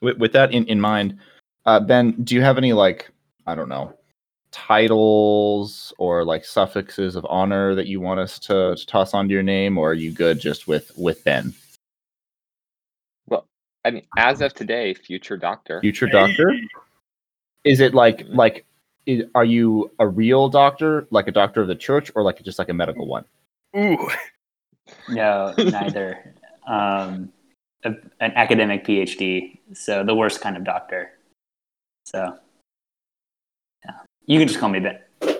with, 0.00 0.18
with 0.18 0.32
that 0.32 0.52
in, 0.52 0.66
in 0.66 0.80
mind, 0.80 1.18
uh, 1.64 1.80
Ben, 1.80 2.12
do 2.22 2.34
you 2.34 2.42
have 2.42 2.58
any 2.58 2.72
like 2.72 3.10
I 3.46 3.54
don't 3.54 3.68
know 3.68 3.94
titles 4.56 5.92
or 5.98 6.24
like 6.24 6.42
suffixes 6.42 7.14
of 7.14 7.26
honor 7.28 7.74
that 7.74 7.86
you 7.86 8.00
want 8.00 8.18
us 8.18 8.38
to, 8.38 8.74
to 8.74 8.86
toss 8.86 9.12
onto 9.12 9.34
your 9.34 9.42
name, 9.42 9.76
or 9.76 9.90
are 9.90 9.94
you 9.94 10.10
good 10.10 10.40
just 10.40 10.66
with 10.66 10.90
with 10.96 11.22
Ben? 11.24 11.52
Well, 13.28 13.46
I 13.84 13.90
mean, 13.90 14.06
as 14.16 14.40
of 14.40 14.54
today, 14.54 14.94
future 14.94 15.36
doctor. 15.36 15.80
Future 15.80 16.06
doctor. 16.06 16.54
Is 17.64 17.80
it 17.80 17.94
like 17.94 18.24
like? 18.28 18.64
Is, 19.04 19.24
are 19.36 19.44
you 19.44 19.92
a 20.00 20.08
real 20.08 20.48
doctor, 20.48 21.06
like 21.10 21.28
a 21.28 21.32
doctor 21.32 21.60
of 21.60 21.68
the 21.68 21.76
church, 21.76 22.10
or 22.14 22.22
like 22.22 22.42
just 22.42 22.58
like 22.58 22.70
a 22.70 22.74
medical 22.74 23.06
one? 23.06 23.24
Ooh. 23.76 24.08
No, 25.08 25.52
neither. 25.58 26.34
Um, 26.66 27.32
a, 27.84 27.90
an 28.20 28.32
academic 28.34 28.84
PhD, 28.84 29.58
so 29.74 30.04
the 30.04 30.14
worst 30.14 30.40
kind 30.40 30.56
of 30.56 30.64
doctor. 30.64 31.12
So, 32.04 32.38
yeah, 33.84 33.92
you 34.26 34.38
can 34.38 34.48
just 34.48 34.60
call 34.60 34.68
me 34.68 34.80
Ben. 34.80 34.98